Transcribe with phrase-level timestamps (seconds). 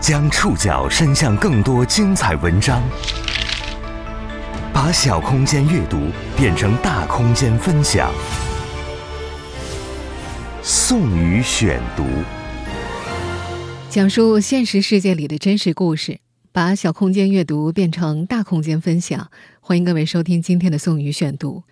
[0.00, 2.80] 将触角伸向更多精彩文章，
[4.72, 5.98] 把小空间阅读
[6.36, 8.12] 变成大空间分享。
[10.62, 12.04] 宋宇选读，
[13.90, 16.20] 讲述现实世界里的真实故事，
[16.52, 19.28] 把小空间阅读变成大空间分享。
[19.60, 21.64] 欢迎各位收听今天的宋宇选读。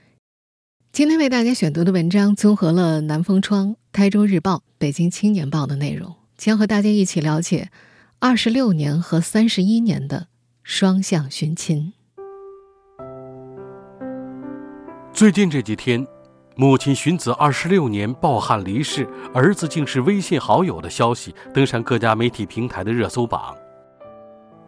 [0.90, 7.70] 今天为大家选读的文章综合了《南风窗》《台州日报》《北京青年报》的内容，将和大家一起了解。
[8.18, 10.28] 二十六年和三十一年的
[10.62, 11.92] 双向寻亲。
[15.12, 16.04] 最近这几天，
[16.56, 23.54] 母亲寻子二十六年抱憾离世，儿子竟是微信好友的消息登上各家媒体平台的热搜榜。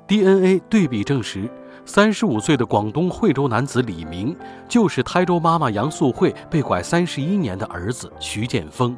[0.07, 1.51] DNA 对比证实，
[1.87, 4.37] 三十五岁的广东惠州男子李明
[4.69, 8.95] 就是台州妈妈杨素慧被拐三十一年的儿子徐建峰。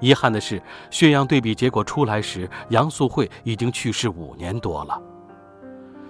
[0.00, 5.00] 遗憾的是，血样对比结果出来时，杨素慧已经去世五年多了。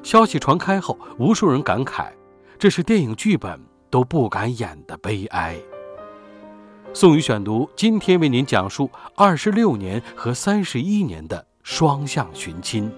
[0.03, 2.07] 消息传开后，无数人感慨，
[2.59, 5.57] 这是电影剧本都不敢演的悲哀。
[6.95, 12.91] 宋宇选读今天为您讲述二十六年和三十一年的双向寻亲。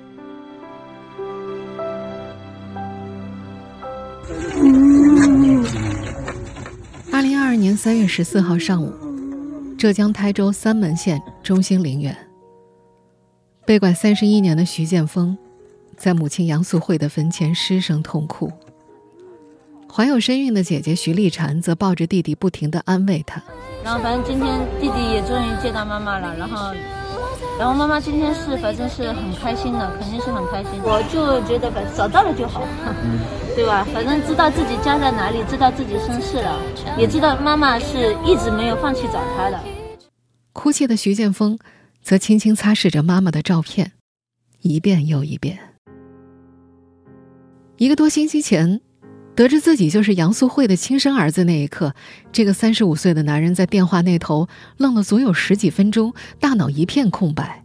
[7.13, 9.10] 二零二二年三月十四号上午。
[9.81, 12.15] 浙江台州三门县中心陵园，
[13.65, 15.35] 被拐三十一年的徐建峰，
[15.97, 18.53] 在母亲杨素慧的坟前失声痛哭。
[19.91, 23.43] 怀有身孕的姐姐徐丽婵则抱着弟弟，不停地安慰他。
[23.83, 26.75] 然后反正今天弟弟也终于见到妈妈了，然后，
[27.61, 30.81] 然后妈妈今天是反正是很开心的，肯定是很开心。
[30.83, 32.63] 我就觉得反正找到了就好。
[33.55, 33.87] 对吧？
[33.93, 36.59] 反正知道自己家在哪里，知道自己身世了，
[36.97, 39.61] 也知道妈妈是一直没有放弃找他的。
[40.55, 41.59] 哭泣的徐建峰，
[42.03, 43.93] 则轻轻擦拭着妈妈的照片，
[44.63, 45.59] 一遍又一遍。
[47.77, 48.81] 一个多星期前，
[49.35, 51.95] 得知自己就是杨素慧的亲生儿子那一刻，
[52.31, 57.65] 这个三十五岁的男人在电话那头愣了足有十几分钟，大脑一片空白。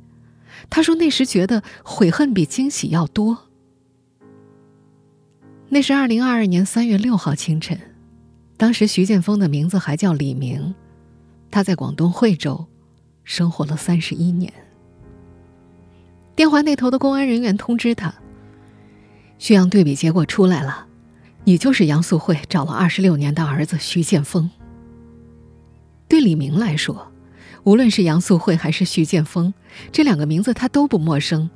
[0.70, 3.50] 他说：“那时觉得悔恨比惊喜要多。”
[5.70, 7.78] 那是二零二二年三月六号清晨，
[8.56, 10.74] 当时徐建峰的名字还叫李明，
[11.52, 12.68] 他在广东惠州
[13.24, 14.54] 生活了三十一年。
[16.36, 18.14] 电话那头的公安人员通知他，
[19.38, 20.88] 血样对比结果出来了，
[21.46, 24.50] 你就是杨素慧找了二十六年的儿子徐建峰。
[26.08, 27.12] 对李明来说，
[27.64, 29.54] 无论是杨素慧还是徐建峰，
[29.92, 31.50] 这两个名字他都不陌生。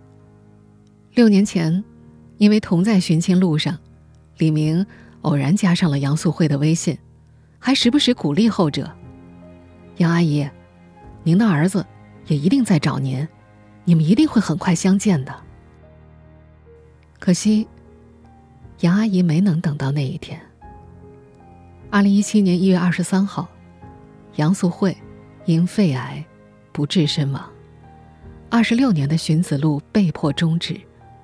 [1.15, 1.83] 六年前，
[2.37, 3.77] 因为同在寻亲路上。
[4.37, 4.85] 李明
[5.23, 6.97] 偶然加上了杨素慧的微信，
[7.57, 8.89] 还时不时鼓励后者
[9.97, 10.47] ：“杨阿姨，
[11.23, 11.85] 您的儿子
[12.27, 13.27] 也一定在找您，
[13.83, 15.35] 你们一定会很快相见的。”
[17.19, 17.67] 可惜，
[18.81, 20.39] 杨阿姨没能等到那一天。
[21.89, 23.45] 二零一七年一月二十三号，
[24.37, 24.95] 杨素慧
[25.43, 26.23] 因肺癌
[26.71, 27.43] 不治身亡，
[28.49, 30.79] 二十六年的寻子路被迫终止，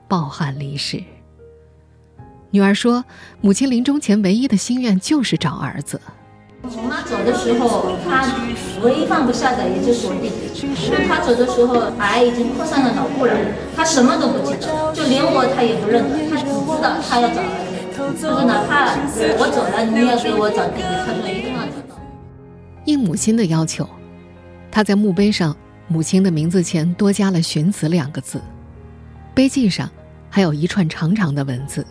[0.05, 1.01] 抱憾离世。
[2.51, 3.05] 女儿说
[3.39, 6.01] ：“母亲临终前唯一的心愿就是找儿子。
[6.69, 8.25] 从他走的时候，他
[8.81, 10.67] 唯一放不下的也就是我弟弟。
[10.87, 13.33] 因为他走的时候，癌已经扩散到脑部了，
[13.75, 16.35] 他什么都不记得，就连我他也不认得，他
[17.01, 18.27] 他要找儿子。
[18.27, 18.95] 他说哪怕
[19.39, 21.99] 我走了，你也给我找弟弟，他说一定要找到。”
[22.85, 23.89] 应母亲的要求，
[24.71, 25.55] 他在墓碑上
[25.87, 28.41] 母亲的名字前多加了“寻子”两个字，
[29.33, 29.89] 碑记上
[30.29, 31.85] 还有一串长长的文字。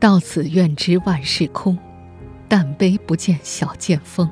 [0.00, 1.76] 到此愿知万事空，
[2.48, 4.28] 但悲不见小剑锋。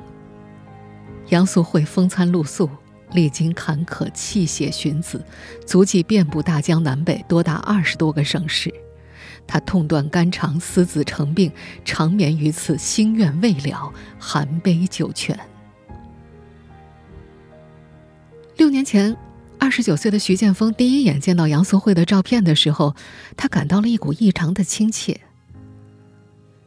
[1.29, 2.69] 杨素慧风餐露宿，
[3.13, 5.23] 历经坎坷，泣血寻子，
[5.65, 8.73] 足迹遍布大江南北，多达二十多个省市。
[9.45, 11.51] 他痛断肝肠，思子成病，
[11.85, 15.39] 长眠于此，心愿未了，含悲九泉。
[18.57, 19.15] 六年前，
[19.57, 22.93] 二十九岁的徐建峰第一眼见到杨素慧的照片的时候，
[23.37, 25.21] 他感到了一股异常的亲切。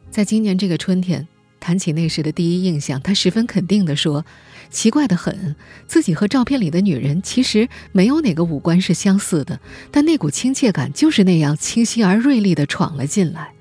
[0.09, 1.27] 在今年这个春天，
[1.59, 4.25] 谈起那时的第一印象，他十分肯定地说
[4.71, 9.59] ：“奇怪的很，自己和照片里的女人其实没有哪个五官是相似的，
[9.91, 13.53] 但那股亲切感就是那样清晰而锐利的闯了进来。”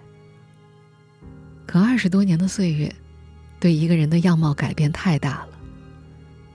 [1.66, 2.94] 可二十多年的岁月，
[3.58, 5.48] 对一个人的样貌改变太大了，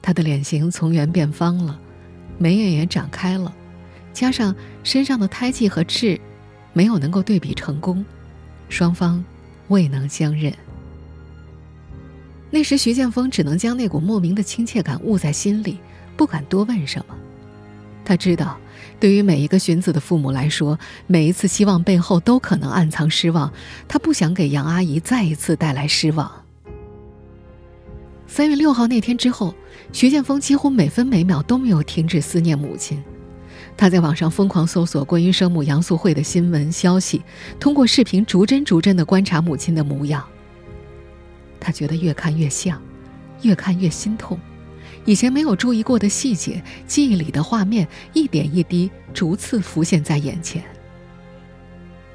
[0.02, 1.80] 他的脸型从圆变方了，
[2.38, 3.54] 眉眼也长开了，
[4.14, 6.20] 加上身上的胎记和痣，
[6.74, 8.04] 没有能够对比成功，
[8.70, 9.24] 双方。
[9.70, 10.54] 未能相认。
[12.56, 15.78] 那时，徐建峰只能将那股莫名的亲切感捂在心里，
[16.16, 17.14] 不敢多问什么。
[18.06, 18.58] 他知道，
[18.98, 23.52] 对于每一个荀子的父母来说，每一次希望背后都可能暗藏失望。
[23.90, 26.32] 他不想给杨阿姨再一次带来失望。
[28.26, 29.54] 三月六号那天之后，
[29.92, 33.04] 徐建峰几乎每分每秒都没有停止思念母亲。
[33.76, 37.22] 他在网上疯狂搜索关于生母杨素慧的新闻消息，
[37.60, 40.26] 通过视频逐帧逐帧地观察母亲的模样。
[41.60, 42.82] 他觉得越看越像，
[43.42, 44.40] 越看越心痛。
[45.06, 50.64] 以前没有注意过的细节，记忆里的画面，一点一滴逐次浮现在眼前。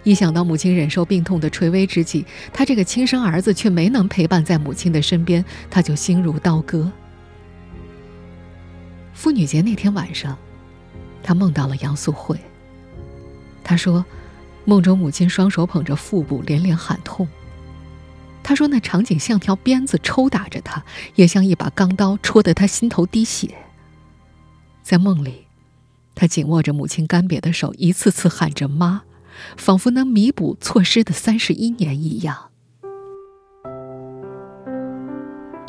[0.02, 6.90] 一想到母亲忍受病痛的垂危之际，他这个亲生儿子却没能陪伴在母亲的身边，他就心如刀割。
[9.12, 10.36] 妇女节那天晚上，
[11.22, 12.36] 他梦到了杨素慧。
[13.62, 14.04] 他说，
[14.64, 17.28] 梦中母亲双手捧着腹部，连连喊痛。
[18.42, 20.82] 他说：“那场景像条鞭子抽打着他，
[21.14, 23.54] 也像一把钢刀戳得他心头滴血。”
[24.82, 25.46] 在梦里，
[26.14, 29.02] 他紧握着母亲干瘪的手，一次次喊着“妈”，
[29.56, 32.50] 仿佛能弥补错失的三十一年一样。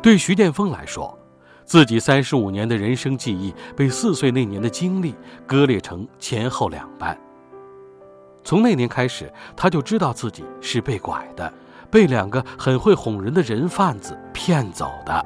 [0.01, 1.15] 对徐建峰来说，
[1.63, 5.13] 自己三十五年的人生记忆被四岁那年的经历
[5.45, 7.15] 割裂成前后两半。
[8.43, 11.53] 从那年开始，他就知道自己是被拐的。
[11.91, 15.23] 被两个很会哄人的人贩子骗走的。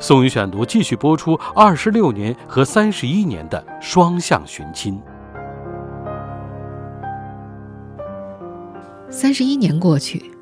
[0.00, 5.00] 宋宇选读继续播出二十六年和三十一年的双向寻亲。
[9.08, 10.32] 三十一年过去，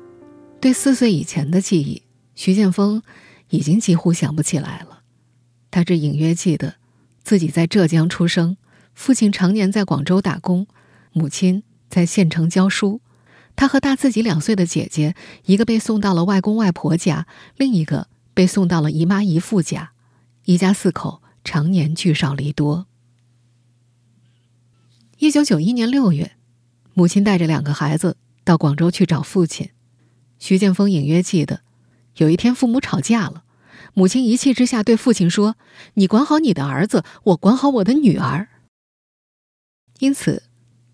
[0.59, 2.01] 对四岁以前的记忆，
[2.33, 3.03] 徐建峰
[3.49, 5.01] 已经几乎想不起来了。
[5.69, 6.75] 他只隐约记得
[7.21, 8.57] 自己在浙江出生，
[8.95, 10.65] 父亲常年在广州打工，
[11.11, 12.99] 母亲在县城教书。
[13.55, 15.15] 他和大自己两岁的姐姐，
[15.45, 17.27] 一个被送到了外公外婆家，
[17.57, 19.91] 另一个被送到了姨妈姨父家，
[20.45, 22.87] 一家四口常年聚少离多。
[25.19, 26.35] 一九九一年六月，
[26.95, 29.69] 母亲带着两个孩子到广州去找父亲。
[30.39, 31.61] 徐建峰隐约记得，
[32.17, 33.43] 有一天父母吵架了，
[33.93, 35.55] 母亲一气之下对父亲说
[35.93, 38.47] ：“你管好你的儿子，我管好我的女儿。”
[39.99, 40.41] 因此，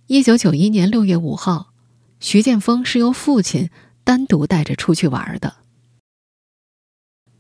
[0.07, 1.71] 一九九一年六月五号。
[2.19, 3.69] 徐建峰是由父亲
[4.03, 5.55] 单独带着出去玩的。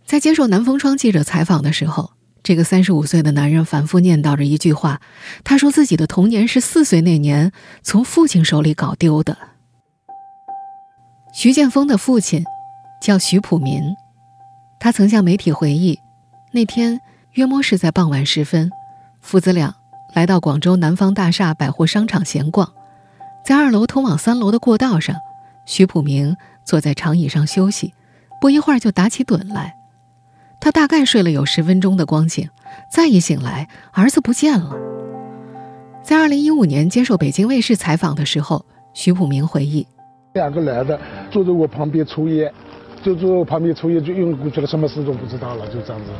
[0.05, 2.13] 在接受南风窗记者采访的时候，
[2.43, 5.01] 这个三十五岁的男人反复念叨着一句话
[5.43, 7.51] ：“他说自己的童年是四岁那年
[7.81, 9.37] 从父亲手里搞丢的。”
[11.33, 12.43] 徐建峰的父亲
[13.01, 13.81] 叫徐普民，
[14.79, 15.99] 他曾向媒体回忆，
[16.53, 17.01] 那天
[17.33, 18.71] 约莫是在傍晚时分，
[19.19, 19.75] 父子俩
[20.13, 22.73] 来到广州南方大厦百货商场闲逛。
[23.47, 25.15] 在二楼通往三楼的过道上，
[25.65, 26.35] 徐普明
[26.65, 27.93] 坐在长椅上休息，
[28.41, 29.73] 不一会儿就打起盹来。
[30.59, 32.49] 他大概睡了有十分钟的光景，
[32.91, 34.75] 再一醒来，儿子不见了。
[36.03, 39.87] 在二零一五年接受北京卫视采访的时候，徐普明回忆：
[40.33, 40.99] 两个男的
[41.31, 42.53] 坐在我旁边抽烟，
[43.01, 46.11] 就坐我旁边抽烟，就晕过去了，什么事都不知道了，就这样子。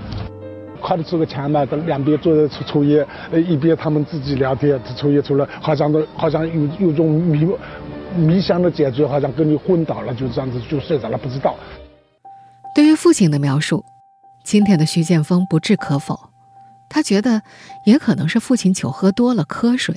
[0.77, 7.47] 靠的是个墙嘛，两边坐着抽抽烟，呃，一边他们自己聊天，抽烟抽了，好像都好像有有种迷
[8.15, 11.55] 迷香的感觉，好像跟你昏倒了，就这样子就睡着了，不知道。
[12.73, 13.83] 对于父亲的描述，
[14.43, 16.29] 今天的徐建峰不置可否，
[16.89, 17.41] 他觉得
[17.85, 19.95] 也可能是父亲酒喝多了瞌睡。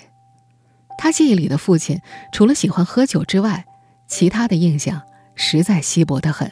[0.99, 2.01] 他记忆里的父亲，
[2.33, 3.65] 除了喜欢喝酒之外，
[4.07, 5.03] 其他的印象
[5.35, 6.51] 实在稀薄的很。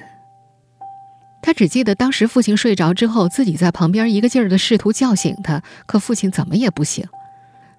[1.40, 7.06] 他只记得当时父亲睡着之后，自己在旁边一个劲儿的试图叫醒他，可父亲怎么也不醒。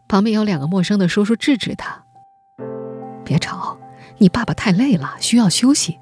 [0.08, 2.04] 旁边有两个陌生的叔叔制止他
[3.24, 3.78] ：“别吵，
[4.18, 6.00] 你爸爸太累了，需要休息。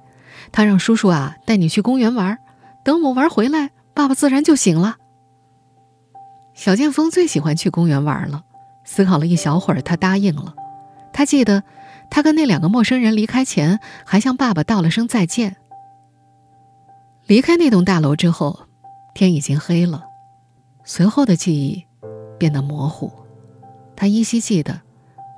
[0.52, 2.38] 他让叔叔啊带你去公园玩，
[2.86, 4.96] 等我玩回来，爸爸自然就醒了。”
[6.56, 8.44] 小剑锋最喜欢去公园玩了，
[8.86, 10.56] 思考了一小会儿，他答应了。
[11.12, 11.64] 他记得，
[12.10, 15.58] 他跟那两个陌生人离开前，还向爸爸道了声再见。
[17.28, 18.58] 离开那栋大楼之后，
[19.14, 20.06] 天已经黑了。
[20.86, 21.84] 随后的记忆
[22.40, 23.12] 变得模糊。
[23.98, 24.80] 他依稀记得，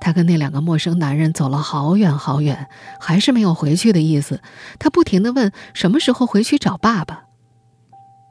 [0.00, 2.68] 他跟那两个陌生男人走了好远好远，
[3.00, 4.40] 还是没有回去的意思。
[4.78, 7.24] 他不停的问什么时候回去找爸爸。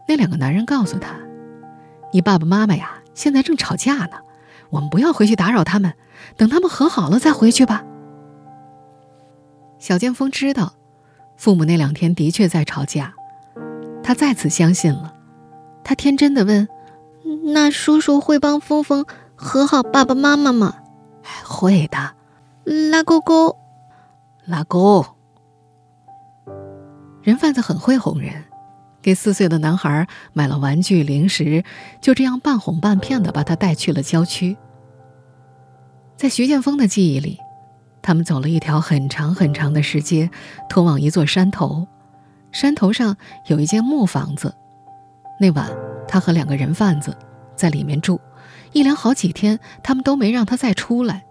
[0.08, 1.18] 那两个男人告诉他
[2.14, 4.20] ：“你爸爸妈妈呀，现在正吵架呢，
[4.70, 5.94] 我们不要回去打扰他们，
[6.38, 7.84] 等他们和好了再回去吧。”
[9.80, 10.76] 小剑锋知道，
[11.36, 13.16] 父母那两天的确在吵架。
[14.10, 15.14] 他再次相信了，
[15.84, 16.68] 他天真的问
[17.54, 20.78] ：“那叔叔会帮峰峰和好爸爸妈妈吗
[21.46, 22.16] ？”“会的。
[22.90, 23.56] ”“拉勾勾，
[24.46, 25.06] 拉勾。”
[27.22, 28.46] 人贩子很会哄人，
[29.00, 31.64] 给四岁的男孩买了玩具零食，
[32.02, 34.58] 就这样半哄半骗的把他带去了郊区。
[36.18, 37.38] 在徐建峰的记忆里，
[38.02, 40.32] 他们走了一条很长很长的石阶，
[40.68, 41.88] 通往一座山头。
[42.52, 43.16] 山头上
[43.48, 44.54] 有一间木房子，
[45.40, 45.70] 那晚
[46.08, 47.16] 他和两个人贩子
[47.56, 48.20] 在里面住，
[48.72, 51.24] 一连好几天，他们都没让他再出来。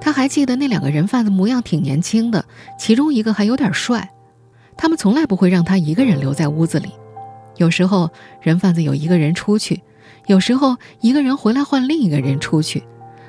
[0.00, 2.44] 他还记得那两个人贩子模样挺年轻的，
[2.78, 4.10] 其中一个还有点帅。
[4.76, 6.90] 他们从来不会让他一个人留在屋子里，
[7.56, 8.10] 有时候
[8.42, 9.82] 人贩子有一个人出去，
[10.26, 12.84] 有时候一个人回来换另一个人出去，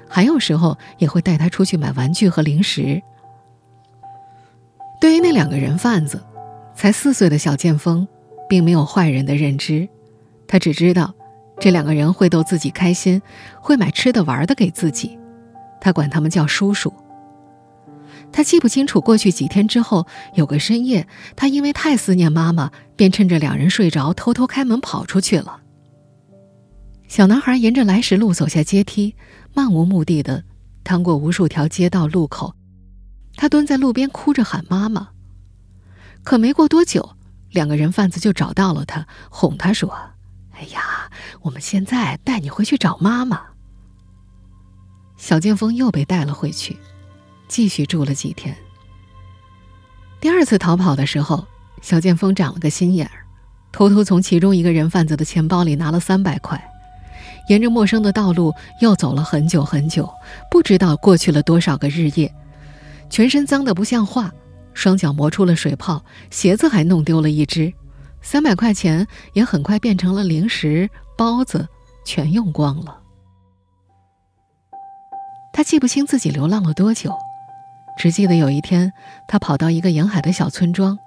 [0.10, 3.01] 还有时候也会带他出去买玩具和零食。
[5.00, 6.22] 对于那两个人贩子，
[6.75, 8.08] 才四岁的小剑锋，
[8.50, 9.88] 并没有坏人的认知，
[10.48, 11.13] 他只知道，
[11.60, 13.22] 这两个人会逗自己开心，
[13.62, 15.17] 会买吃的玩的给自己，
[15.79, 16.94] 他管他们叫叔叔。
[18.32, 25.62] 他记不清楚过去几天之后，有个深夜，他因为太思念妈妈，便趁着两人睡着，偷偷开门跑出去了。
[27.08, 29.15] 小男孩沿着来时路走下阶梯，
[29.53, 30.44] 漫无目的的
[30.84, 32.53] 趟过无数条街道路口，
[33.38, 35.08] 他蹲在路边哭着喊妈妈。
[36.25, 37.15] 可没过多久，
[37.51, 39.96] 两个人贩子就找到了他，哄他说
[40.58, 41.10] ：“哎呀，
[41.41, 43.39] 我们现在带你回去找妈妈。”
[45.15, 46.77] 小剑锋又被带了回去。
[47.48, 48.58] 继续住了几天。
[50.20, 51.46] 第二次逃跑的时候，
[51.79, 53.24] 小剑锋长了个心眼儿，
[53.72, 56.60] 偷偷从其中一个人贩子的钱包里拿了三百块，
[57.48, 58.51] 沿着陌生的道路
[58.82, 60.12] 又走了很久很久，
[60.50, 62.34] 不知道过去了多少个日夜，
[63.12, 64.34] 全身脏得不像话，
[64.75, 67.74] 双脚磨出了水泡，鞋子还弄丢了一只，
[68.22, 71.67] 三百块钱也很快变成了零食、包子，
[72.05, 73.00] 全用光了。
[75.51, 77.15] 他记不清自己流浪了多久。
[77.98, 78.91] 只记得有一天，
[79.25, 81.00] 他跑到一个沿海的小村庄，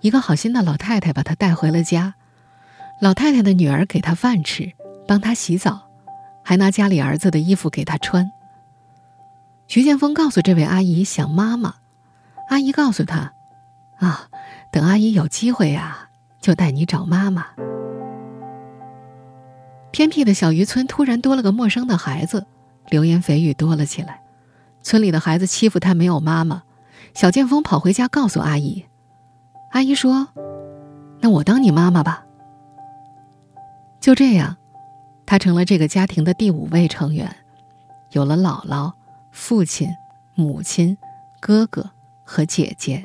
[0.00, 2.14] 一个好心的老太太把他带回了家。
[3.00, 4.72] 老太太的女儿给他饭吃，
[5.06, 5.88] 帮他洗澡，
[6.42, 8.32] 还拿家里儿子的衣服给他穿。
[9.68, 11.76] 徐建峰告诉这位阿姨想妈妈，
[12.48, 13.32] 阿姨告诉他
[13.98, 14.28] ：“啊，
[14.72, 16.08] 等阿姨有机会呀，
[16.40, 17.46] 就带你找妈妈。”
[19.92, 22.46] 偏僻的小渔村突然多了个陌生的孩子，
[22.88, 24.22] 流言蜚语多了起来。
[24.82, 26.62] 村里的孩子欺负他没有妈妈，
[27.14, 28.84] 小剑锋跑回家告诉阿姨，
[29.72, 30.28] 阿姨说
[31.20, 32.24] ：“那我当你妈妈吧。”
[34.00, 34.56] 就这样，
[35.26, 37.34] 他成了这个家庭的第五位成员，
[38.12, 38.92] 有了姥姥、
[39.32, 39.90] 父亲、
[40.34, 40.96] 母亲、
[41.40, 41.90] 哥哥
[42.28, 43.02] 和姐姐。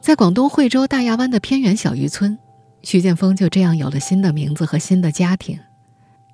[0.00, 2.38] 在广东惠州大亚湾的偏远小渔村，
[2.82, 5.60] 徐建峰就这样有了新的名字和新的家庭。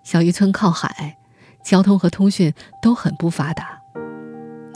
[0.04, 1.16] 小渔村靠海。
[1.62, 3.78] 交通和通讯都很不发达，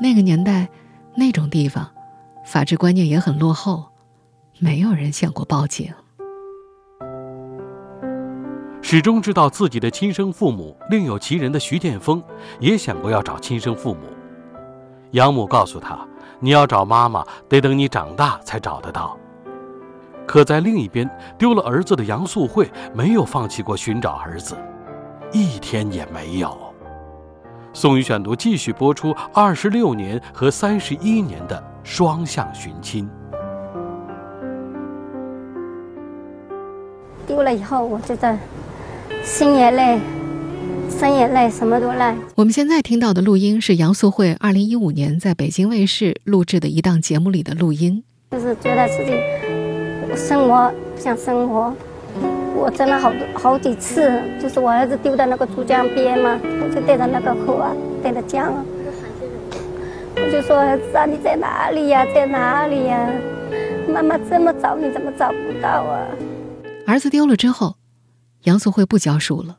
[0.00, 0.68] 那个年代，
[1.16, 1.90] 那种地方，
[2.44, 3.86] 法治观念也很落后，
[4.58, 5.90] 没有人想过报警。
[8.82, 12.22] 始终知道自己的亲生父母另有其人的徐建峰，
[12.60, 14.00] 也想过要找亲生父母。
[15.14, 15.96] 养母告诉他
[16.40, 19.16] ：“你要找妈妈，得等你长大才找得到。”
[20.26, 24.56] 可在另一边，丢了儿子的杨素慧没有放弃过寻找儿子，
[25.32, 26.56] 一天也没有。
[27.72, 33.08] 宋宇选读继续播出二十六年和三十一年的双向寻亲。
[37.24, 38.36] 丢了以后，我就在
[39.22, 40.00] 心也累，
[40.90, 42.14] 身也累，什么都累。
[42.34, 48.02] 我们现在听到的录音是杨素慧二零一五年在北京卫视录制的一档节目里的录音。
[48.30, 49.12] 就是觉得自己
[50.16, 51.74] 生活不想生活。
[52.56, 57.72] 我真的好多好几次，就是我儿子丢在那个珠江边嘛，我就对着那个河啊，
[58.02, 58.64] 对着江啊，
[60.16, 63.10] 我就说儿子啊，你在哪里呀，在哪里呀？
[63.92, 66.06] 妈妈这么找你怎么找不到啊？
[66.86, 67.74] 儿子丢了之后，
[68.44, 69.58] 杨素慧不教书了，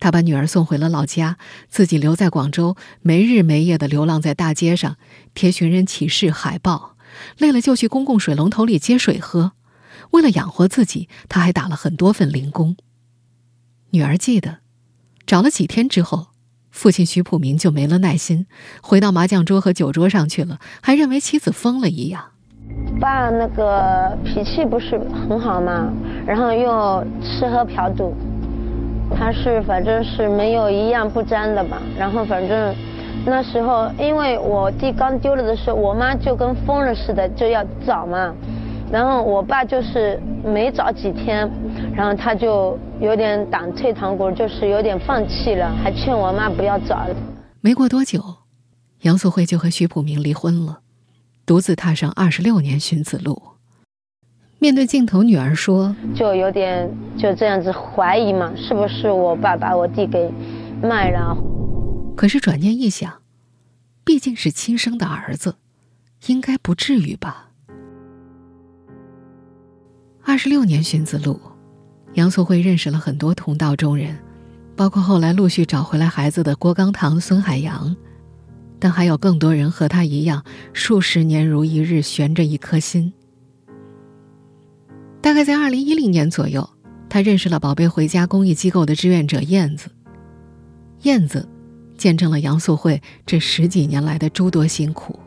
[0.00, 1.36] 他把女儿送回了老家，
[1.68, 4.96] 自己留在广州，没日没夜的流浪在大街上，
[5.34, 6.96] 贴寻人启事海报，
[7.38, 9.52] 累了就去公共水龙头里接水喝。
[10.12, 12.76] 为了养活自己，他还打了很多份零工。
[13.90, 14.58] 女儿记得，
[15.26, 16.28] 找了几天之后，
[16.70, 18.46] 父亲徐普明就没了耐心，
[18.80, 22.24] 回到麻将桌和酒桌上去了，还认为妻子疯了一样。
[23.00, 25.92] 爸那个脾气不是很好嘛，
[26.26, 28.14] 然后又吃喝嫖赌，
[29.16, 31.80] 他是反正是没有一样不沾的吧。
[31.98, 32.74] 然后反正
[33.26, 38.34] 那时候，因为我弟刚丢了的时候，我妈就跟疯了似的就要找嘛。
[38.90, 41.48] 然后我爸就是没找几天，
[41.94, 47.14] 然后他就有点打退堂鼓，就是有点放弃了，还劝我妈不要找了。
[47.60, 48.20] 没过多久，
[49.02, 50.80] 杨素慧就和徐普明离婚了，
[51.46, 53.40] 独自踏上二十六年寻子路。
[54.62, 56.86] 面对镜头，女儿说：“就有点
[57.16, 60.30] 就这样子怀疑嘛，是不是我爸把我弟给
[60.82, 61.34] 卖了？”
[62.14, 63.10] 可是转念一想，
[64.04, 65.54] 毕竟是亲生的儿子，
[66.26, 67.48] 应该不至于吧。
[70.22, 71.40] 二十六年寻子路，
[72.12, 74.14] 杨素慧认识了很多同道中人，
[74.76, 77.96] 包括后来陆续找回来孩子的郭刚堂、孙海洋，
[78.78, 83.14] 但还有更多人和他一样，数十年如一日悬着一颗心。
[85.22, 86.68] 大概在二零一零年左右，
[87.08, 89.90] 他认识了“宝贝回家”公益机构的志愿者燕子。
[91.02, 91.46] 燕子
[91.98, 95.18] 见证了杨素慧这十几年来的诸多辛苦。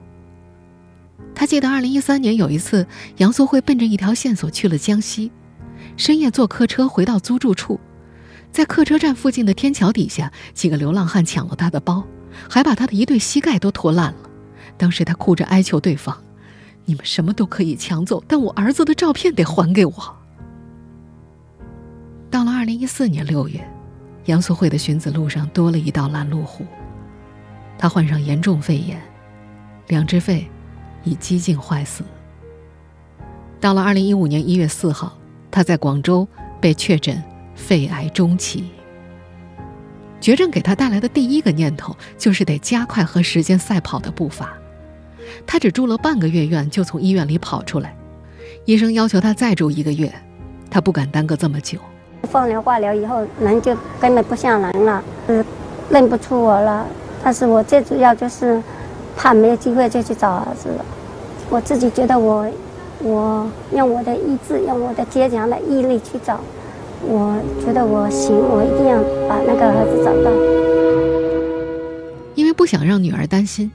[1.36, 5.32] 他记得二零一三年有一次，杨素慧奔着一条线索去了江西，
[5.96, 7.80] 深夜坐客车回到租住处，
[8.52, 12.04] 在客车站附近的天桥底下，几个流浪汉抢了他的包，
[12.50, 14.30] 还把他的一对膝盖都拖烂了。
[14.76, 16.18] 当时他哭着哀求对方。
[16.86, 19.94] 你们什么都可以抢走，但我儿子的照片得还给我。
[22.30, 23.66] 到了二零一四年六月，
[24.26, 26.66] 杨素慧的寻子路上多了一道拦路虎。
[27.78, 29.02] 他患上严重肺炎，
[29.88, 30.50] 两只肺
[31.04, 32.04] 已几近坏死。
[33.60, 35.18] 到了二零一五年一月四号，
[35.50, 36.28] 他在广州
[36.60, 37.22] 被确诊
[37.56, 38.72] 肺癌中期。
[40.20, 44.54] 绝症给他带来的第一个念头就是得加快和时间赛跑的步伐。
[45.46, 47.96] 他只住了半个月院，就从医院里跑出来。
[48.66, 50.12] 医生要求他再住一个月，
[50.70, 51.78] 他不敢耽搁这么久。
[52.24, 55.46] 放疗、化疗以后，人就根本不像人了，是
[55.90, 56.88] 认不出我了。
[57.24, 58.62] 但是我最主要就是
[59.16, 60.86] 怕没有机会再去找儿子了。
[61.50, 62.48] 我自己觉得我，
[63.00, 66.40] 我用我的意志，用我的坚强的毅力去找。
[67.06, 68.98] 我觉得我行，我一定要
[69.28, 70.32] 把那个儿子找到。
[72.34, 73.70] 因为不想让女儿担心。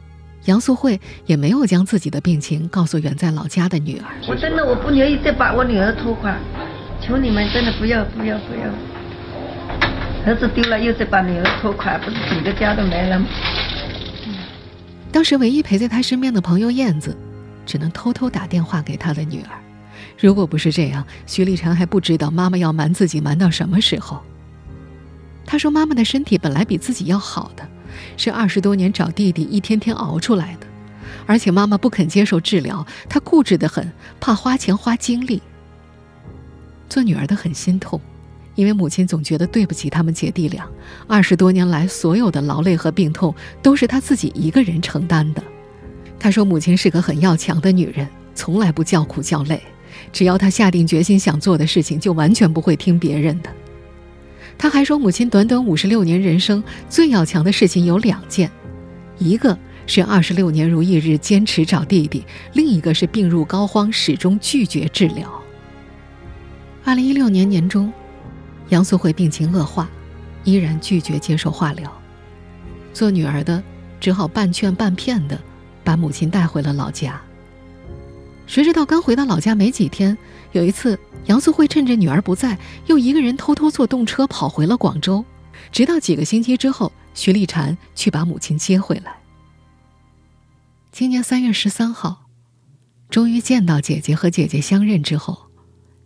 [0.45, 4.05] 杨素慧也没有将自己的病情告诉远在老家的女儿。
[4.29, 6.37] 我真的我不愿意再把我女儿拖垮，
[7.01, 8.71] 求你们真的不要不要不要！
[10.27, 13.27] 儿子丢了又再把女儿拖垮，不是整个家都没了吗？
[15.11, 17.17] 当时唯一陪在他身边的朋友燕子，
[17.67, 19.51] 只能偷偷打电话给他的女儿。
[20.19, 24.23] 如果不是这样，徐立婵还不知道妈妈要瞒自己瞒到什么时候。
[25.47, 27.67] 他说：“妈妈的身体本来比自己要好的。”
[28.17, 30.67] 是二十多年找弟弟一天天熬出来的，
[31.27, 35.43] 而且妈妈不肯接受治疗，她固执的很，怕花钱花精力。
[36.89, 38.01] 做女儿的很心痛，
[38.55, 40.67] 因为母亲总觉得对不起他们姐弟俩。
[41.07, 45.43] 二十多年来，所有的劳累和病痛都是她自己一个人承担的。
[46.19, 49.63] 她说，母亲是个很要强的女人，从来不叫苦叫累，
[50.13, 53.51] 只要她下定决心想做的事情，就完全不会听别人的。
[54.59, 58.51] 他还说，母亲短短五十六年人生最要强的事情有两件，
[59.17, 65.33] 一个是二十六年如一日坚持找弟弟，另一个是病入膏肓始终拒绝治疗。
[66.85, 67.93] 二零一六年年中，
[68.71, 69.89] 杨素慧病情恶化，
[70.43, 71.91] 依然拒绝接受化疗，
[72.93, 73.63] 做女儿的
[74.01, 75.39] 只好半劝半骗的
[75.85, 77.21] 把母亲带回了老家。
[78.49, 80.17] 谁知道刚回到老家没几天，
[80.53, 80.99] 有一次。
[81.27, 85.23] 杨素慧趁着女儿不在，又一个人偷偷坐动车跑回了广州。
[85.71, 89.15] 直到几个星期之后，徐立婵去把母亲接回来。
[90.91, 92.25] 今年三月十三号，
[93.11, 95.51] 终于见到姐姐和姐姐相认之后，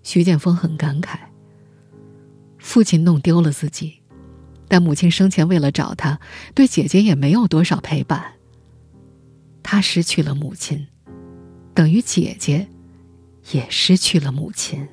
[0.02, 1.18] 徐建峰很感慨：
[2.58, 4.00] 父亲弄丢了自己，
[4.66, 6.18] 但母亲生前为了找他，
[6.52, 8.32] 对姐姐也没有多少陪伴。
[9.62, 10.88] 他失去了母亲，
[11.74, 12.68] 等于姐姐
[13.52, 14.86] 也失去了母亲。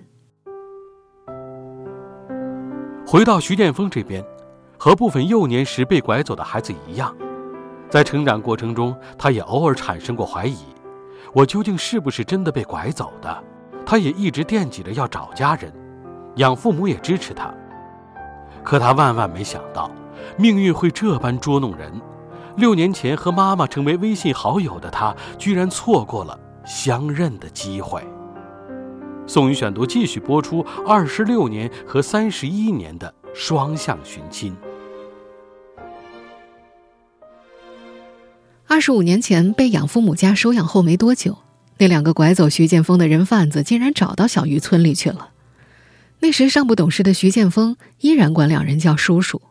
[3.05, 4.23] 回到徐建峰这边，
[4.77, 7.13] 和部分幼年时被拐走的孩子一样，
[7.89, 10.57] 在成长过程中，他也偶尔产生过怀疑：
[11.33, 13.43] 我究竟是不是真的被拐走的？
[13.85, 15.73] 他也一直惦记着要找家人，
[16.35, 17.53] 养父母也支持他。
[18.63, 19.91] 可他万万没想到，
[20.37, 21.91] 命运会这般捉弄人。
[22.55, 26.39] 六年前和妈妈成为微信好友的他，居然错过了
[26.69, 27.99] 相认的机会。
[29.25, 34.55] 宋宇选读继续播出：二十六年和三十一年的双向寻亲。
[38.67, 41.39] 二十五年前被养父母家收养后没多久，
[41.79, 45.31] 那两个拐走徐建峰的人贩子竟然找到小渔村里去了。
[46.19, 49.41] 那时尚不懂事的徐建峰依然管两人叫叔叔。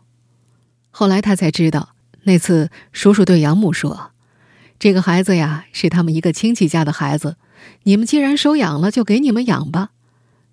[0.90, 4.12] 后来他才知道，那次叔叔对养母说
[4.78, 7.36] ：“这个孩子呀，是他们一个亲戚家的孩子。”
[7.82, 9.90] 你们既然收养了，就给你们养吧。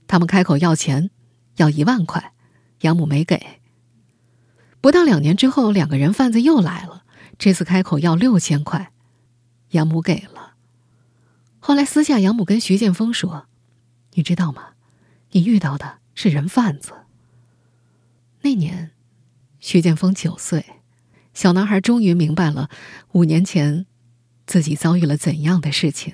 [0.08, 1.12] 他们开口要钱，
[1.58, 2.34] 要一万块，
[2.82, 3.60] 养母没给。
[4.82, 7.04] 不到两年之后，两个人贩子又来了，
[7.38, 8.92] 这次开口要六千块，
[9.72, 10.54] 养母给了。
[11.60, 13.46] 后来私下，养母跟徐建峰说
[14.14, 14.70] ：“你知道吗？
[15.32, 16.92] 你遇到的是人贩子。”
[18.42, 18.92] 那年，
[19.60, 20.66] 徐建峰九岁，
[21.34, 22.70] 小男孩终于明白了
[23.12, 23.86] 五年前
[24.46, 26.14] 自己遭遇了怎样的事情。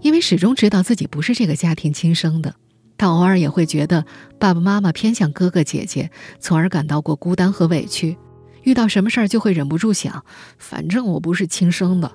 [0.00, 2.54] 因为始终知道自己不是这个家庭亲生的，
[2.96, 4.04] 他偶尔也会觉得
[4.38, 8.16] 爸爸妈妈偏向哥哥姐姐，从而感到过孤单和委屈。
[8.62, 10.24] 遇到什么事儿就会忍不住想，
[10.58, 12.12] 反正我不是亲生的。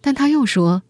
[0.00, 0.82] 但他又说，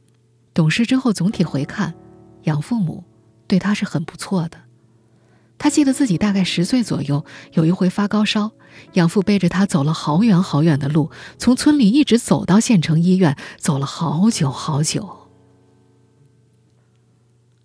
[0.52, 1.94] 懂事之后总体回看，
[2.42, 3.05] 养父母
[3.46, 4.59] 对他是很不错的。
[5.58, 8.52] 他记得自己大概十岁左右，有一回发高烧，
[8.92, 15.30] 养父背着他走了好远好远的路，从村里一直走到县城医院，走了好久好久。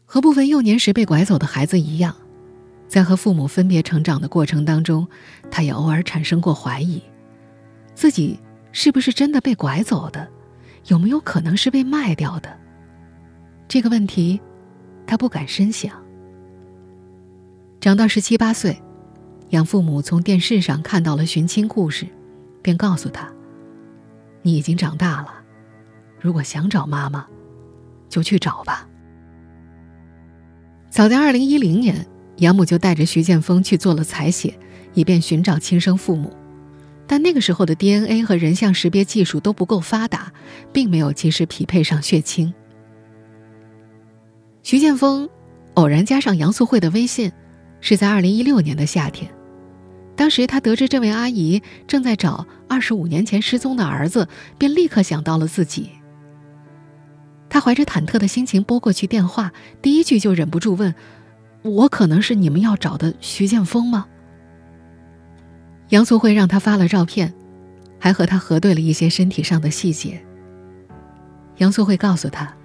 [0.05, 2.15] 和部分幼年时被拐走的孩子一样，
[2.87, 5.07] 在和父母分别成长的过程当中，
[5.49, 7.01] 他也偶尔产生过怀疑，
[7.93, 8.39] 自己
[8.71, 10.27] 是不是真的被拐走的，
[10.87, 12.57] 有没有可能是被卖掉的？
[13.67, 14.39] 这个问题，
[15.05, 16.00] 他不敢深想。
[17.81, 18.79] 长到十七八岁，
[19.49, 22.05] 养父母从电视上看到了寻亲故事，
[22.61, 23.27] 便告诉他
[24.43, 25.33] ：“你已经长大了，
[26.19, 27.25] 如果想找妈妈，
[28.07, 28.87] 就去找吧。”
[30.91, 32.05] 早在二零一零年，
[32.37, 34.53] 养母就带着徐建峰去做了采血，
[34.93, 36.31] 以便寻找亲生父母，
[37.07, 40.31] 但那个时候的 DNA 和人像识别技术都不够发达，
[40.71, 42.53] 并没有及时匹配上血亲。
[44.61, 45.27] 徐建峰
[45.73, 47.31] 偶然加上杨素慧的微信。
[47.81, 49.29] 是在二零一六年的夏天，
[50.15, 55.89] 当时他得知这位阿姨正在找二十五年前失踪的儿子，便立刻想到了自己。
[57.49, 60.95] 他怀着忐忑的心情拨过去电话，第一句就忍不住问
[61.63, 64.05] ：“我可能是你们要找的徐建峰吗？”
[65.89, 67.33] 杨素慧让他发了照片，
[67.99, 70.23] 还和他核对了一些身体上的细节。
[71.57, 72.55] 杨素慧告诉他，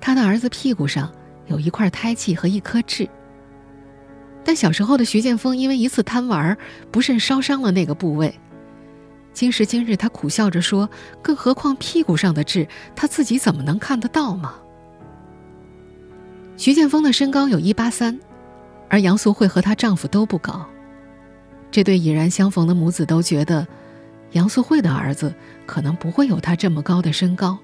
[0.00, 1.12] 他的儿子屁股上
[1.48, 3.06] 有一块胎记和一颗痣。
[4.46, 6.56] 但小时候的徐建峰因为一次贪玩，
[6.92, 8.32] 不慎烧伤了那个部位。
[9.32, 10.88] 今时今日，他苦笑着说
[11.20, 14.54] ：“更何况屁股上的痣，他自己怎么能看得到吗？”
[16.56, 18.16] 徐建峰的身高有一八三，
[18.88, 20.64] 而杨素慧和她丈夫都不高。
[21.72, 23.66] 这对已然相逢的母子都觉得，
[24.30, 25.34] 杨素慧的儿子
[25.66, 27.58] 可能不会有他这么高的身高。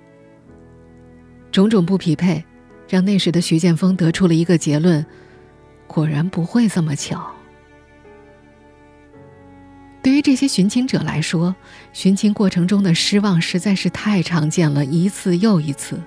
[1.52, 2.44] 种种不匹配，
[2.88, 5.06] 让那时的徐建峰得出了一个结论。
[5.92, 7.30] 果然不会这么巧。
[10.02, 11.54] 对于这些寻亲者来说，
[11.92, 16.00] 寻亲过程中的失望实在是太常见了，一次又一次。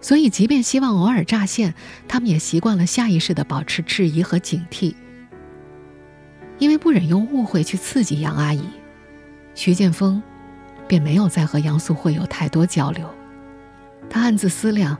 [0.00, 1.74] 所以，即便希望偶尔乍现，
[2.08, 4.94] 他们也习惯了下意识的保持质疑和警惕。
[6.58, 8.64] 因为不忍用误会去刺激杨阿姨，
[9.54, 10.22] 徐建峰
[10.88, 13.08] 便没有再和杨素慧有太多交流。
[14.10, 14.96] 他暗自思量：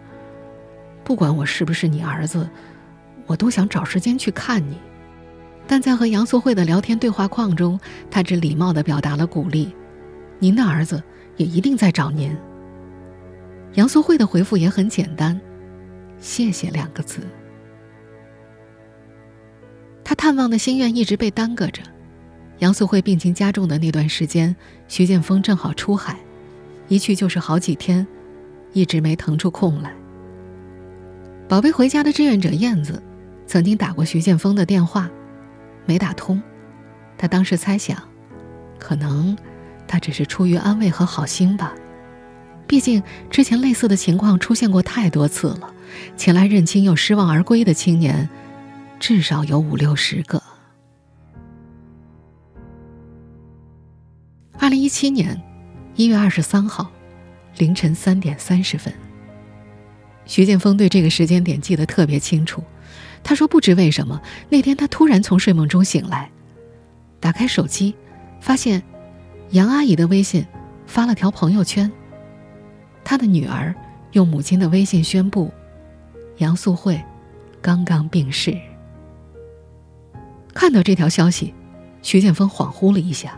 [1.03, 2.49] 不管我是不是你儿子。
[3.27, 4.79] 我都想找时间去看你，
[5.67, 7.79] 但在和杨素慧的聊天对话框中，
[8.11, 9.75] 他只礼貌的表达了鼓励
[10.39, 11.03] ：“您的儿子
[11.37, 12.37] 也一定在找您。”
[13.75, 15.39] 杨素慧的回复也很简单
[16.19, 17.21] ：“谢谢两个字。”
[20.05, 21.83] 他探望的心愿一直被耽搁着。
[22.61, 24.55] 杨素慧病情加重的那段时间，
[24.89, 26.17] 徐建峰正好出海，
[26.89, 28.07] 一去就是好几天，
[28.73, 29.93] 一直没腾出空来。
[31.49, 33.03] 宝贝回家的志愿者燕子。
[33.47, 35.09] 曾经打过徐建峰的电话，
[35.85, 36.43] 没打通。
[37.17, 37.97] 他当时猜想，
[38.79, 39.37] 可能
[39.87, 41.73] 他只是出于安慰和好心吧。
[42.67, 45.73] 毕竟之前类似的情况出现过太多次了，
[46.17, 48.29] 前来认亲又失望而归的青年，
[48.99, 50.43] 至少有五六十个。
[54.59, 55.41] 二零一七年
[55.95, 56.91] 一月二十三号
[57.57, 58.93] 凌晨三点三十分，
[60.25, 62.63] 徐建峰对这个时间点记得特别清楚。
[63.29, 66.31] 他说：“不知为什么，那天他突然从睡梦中醒来，
[67.19, 67.93] 打开手机，
[68.41, 68.81] 发现
[69.51, 70.47] 杨阿姨的微信
[70.87, 71.91] 发了条朋友圈。
[73.03, 73.75] 他的女儿
[74.13, 75.53] 用母亲的微信宣布，
[76.37, 77.03] 杨素慧
[77.61, 78.57] 刚刚病逝。
[80.55, 81.53] 看到这条消息，
[82.03, 83.37] 徐建峰恍惚了一下。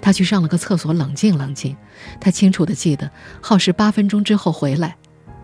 [0.00, 1.76] 他去上了个厕所，冷静冷静。
[2.20, 3.10] 他清楚的记得，
[3.42, 4.96] 耗时八分钟之后回来，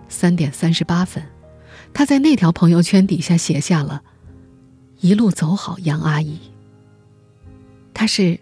[0.09, 1.21] 三点三十八分。”
[1.95, 4.03] 他在那条朋友圈底下写下了
[5.01, 6.41] “一路走好，杨阿姨。”
[7.95, 8.41] 他是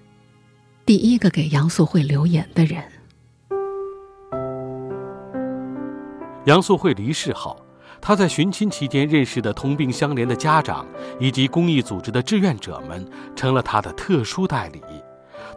[0.86, 2.82] 第一个给杨素慧留言的人。
[6.46, 7.54] 杨素慧离世后，
[8.00, 10.86] 他在寻亲期间认识的同病相怜的家长
[11.20, 14.80] 以及公益组织的志愿者们，成了他的特殊代理。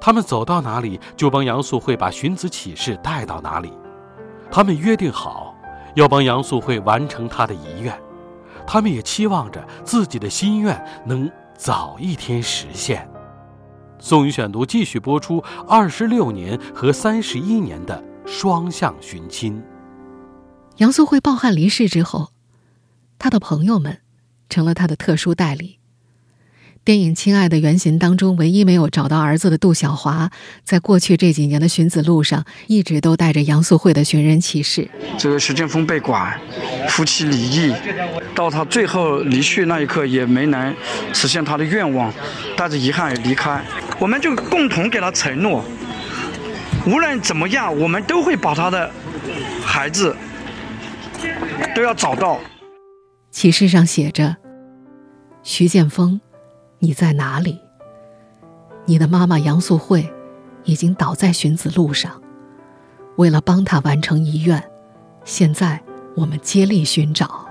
[0.01, 3.71] 他们走到哪里，就帮杨素慧把寻子启事带到哪里。
[4.51, 5.54] 他们约定好。
[5.95, 7.97] 要帮杨素慧完成她的遗愿，
[8.67, 13.10] 他们也期望着自己的心愿能早一天实现。
[13.97, 19.62] 宋宇选读继续播出二十六年和三十一年的双向寻亲。
[20.77, 22.29] 杨素慧抱憾离世之后，
[23.17, 24.01] 他的朋友们
[24.49, 25.74] 成了他的特殊代理。
[26.86, 30.30] 电影《亲爱的》原型当中，唯一没有找到儿子的杜小华，
[30.63, 34.88] 在过去这几年的寻子路上，一直都带着杨素慧的寻人启事。
[35.17, 36.39] 这个徐建峰被拐，
[36.89, 37.74] 夫妻离异，
[38.36, 40.76] 到他最后离去那一刻，也没能
[41.12, 42.13] 实现他的愿望，
[42.56, 43.60] 带着遗憾离开。
[43.98, 45.65] 我们就共同给他承诺，
[46.86, 48.91] 无论怎么样，我们都会把他的
[49.63, 50.15] 孩子
[51.76, 52.39] 都要找到。
[53.32, 54.36] 启事上写着
[55.41, 56.21] ：“徐建峰。”
[56.86, 57.58] 你在哪里？
[58.86, 60.08] 你的妈妈杨素慧
[60.65, 62.21] 已经倒在寻子路上。
[63.15, 64.63] 为了帮她完成遗愿，
[65.24, 65.82] 现在
[66.15, 67.48] 我们接力寻找。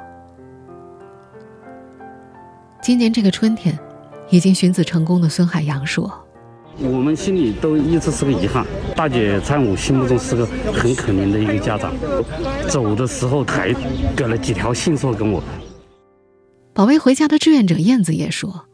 [2.81, 3.77] 今年这个春天，
[4.31, 6.09] 已经寻子成功的孙海洋说
[6.79, 8.65] ：“我们心里都一直是个遗憾。
[8.95, 11.93] 大姐在我心目中是个很可怜的一个家长，
[12.69, 13.75] 走的时候还
[14.15, 15.43] 给了几条线索给我。”
[16.73, 18.67] 保卫回家的志愿者燕子也说。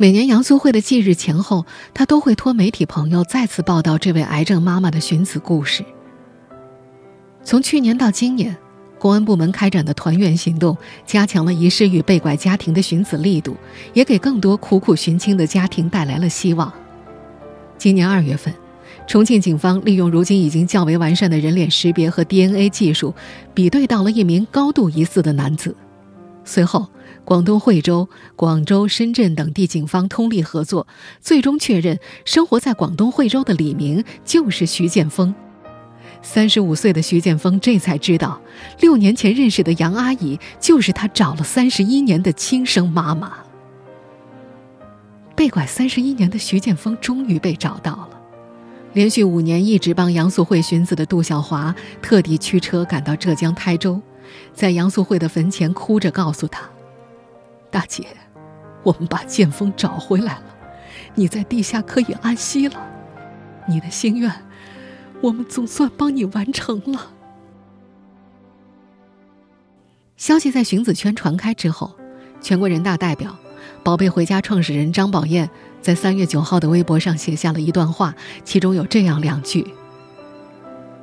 [0.00, 5.84] 每年杨苏慧的忌日前后，他都会托媒体朋友再次报道这位癌症妈妈的寻子故事。
[7.44, 8.56] 从去年到今年，
[8.98, 13.54] 公安部门开展的团圆行动，加强了遗失与被拐家庭的寻子力度，
[13.92, 16.72] 也给更多苦苦寻亲的家庭带来了希望。
[17.76, 18.54] 今年二月份，
[19.06, 23.14] 重庆警方利用如今已经较为完善的人脸识别和 DNA 技术，
[23.52, 25.76] 比对到了一名高度疑似的男子。
[26.42, 26.88] 随后。
[27.24, 30.86] 广东惠州、广州、深圳等地警方通力合作，
[31.20, 35.34] 最终确认生活在广东惠州的李明就是徐建峰。
[36.22, 38.40] 三十五岁的徐建峰这才知道，
[38.80, 43.32] 六年前认识的杨阿姨就是他找了三十一年的亲生妈妈。
[45.34, 48.10] 被拐三十一年的徐建峰终于被找到了。
[48.92, 53.98] 连续五年一直帮杨素慧寻子的杜小华特地驱车赶到浙江台州，
[54.52, 56.68] 在杨素慧的坟前哭着告诉她。
[57.70, 58.06] 大姐，
[58.82, 60.44] 我们把剑锋找回来了，
[61.14, 62.88] 你在地下可以安息了。
[63.68, 64.32] 你的心愿，
[65.20, 67.12] 我们总算帮你完成了。
[70.16, 71.94] 消息在寻子圈传开之后，
[72.40, 73.36] 全国人大代表、
[73.84, 75.48] 宝贝回家创始人张宝燕
[75.80, 79.66] 在三月九号的微博上写下了一段话，其中有这样两句：“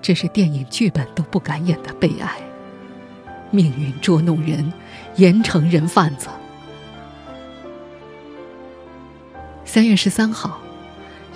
[0.02, 2.38] 这是电影剧本都不敢演的悲哀，
[3.50, 4.72] 命运捉弄人，
[5.16, 6.28] 严惩人贩子。”
[9.68, 10.58] 三月十三号，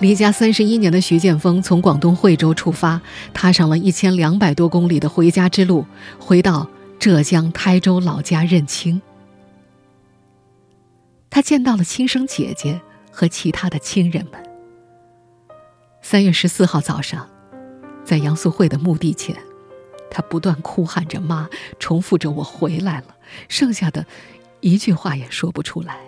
[0.00, 2.98] 离家三十一年的徐建峰从广东惠州出发，
[3.34, 5.84] 踏上了一千两百多公里的回家之路，
[6.18, 6.66] 回到
[6.98, 9.00] 浙江台州老家认亲。
[11.28, 14.42] 他见到了亲生姐姐和其他的亲人们。
[16.00, 17.28] 三月十四号早上，
[18.02, 19.36] 在杨素慧的墓地前，
[20.10, 23.14] 他不断哭喊着“妈”，重复着“我回来了”，
[23.46, 24.06] 剩下的
[24.60, 25.98] 一句话也说不出来。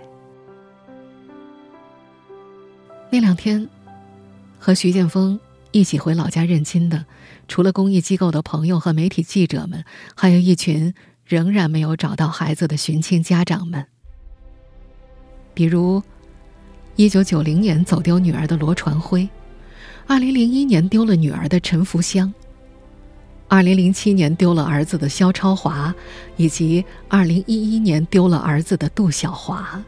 [3.15, 3.69] 那两天，
[4.59, 5.39] 和徐建峰
[5.71, 7.07] 一起回老家认亲的，
[7.47, 9.85] 除了公益机构的朋友和媒体记者们，
[10.17, 10.93] 还有一群
[11.25, 13.87] 仍然没有找到孩子的寻亲家长们。
[15.55, 16.03] 比如，
[16.97, 19.29] 一九九零年走丢女儿的罗传辉，
[20.09, 22.35] 二零零一年丢了女儿的陈福香，
[23.47, 25.95] 二零零七年丢了儿子的肖超华，
[26.37, 29.81] 以及二零一一年丢了儿子的杜小华。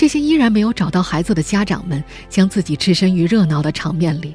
[0.00, 4.34] 这些依然没有找到孩子的家长们，将自己置身于热闹的场面里。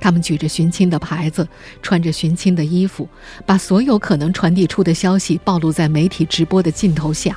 [0.00, 1.46] 他们举着寻亲的牌子，
[1.80, 3.08] 穿着寻亲的衣服，
[3.46, 7.36] 把所有可能传递出的消息暴露在媒体直播的镜头下。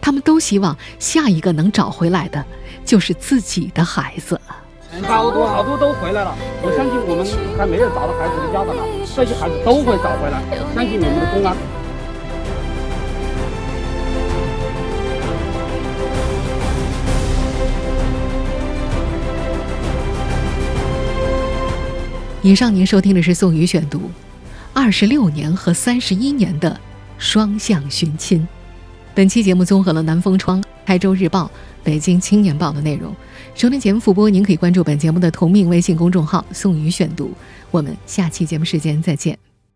[0.00, 2.42] 他们都希望下一个能找回来的，
[2.82, 4.40] 就是自己的孩子。
[5.02, 7.26] 好多好多都回来了，我相信我们
[7.58, 8.74] 还没有找到孩子的家长，
[9.14, 10.42] 这些孩子都会找回来，
[10.74, 11.83] 相信我们的公安。
[22.44, 24.02] 以上您收听的是宋宇选读，
[24.74, 26.78] 二十六年和三十一年的
[27.16, 28.46] 双向寻亲。
[29.14, 31.50] 本期节目综合了南风窗、台州日报、
[31.82, 33.16] 北京青年报的内容。
[33.54, 37.32] 收听节目复播，您可以关注本节目的同名微信公众号“宋宇选读”。
[37.72, 39.38] 我们下期节目时间再见。